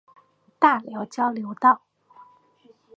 [0.57, 1.83] 大寮交流道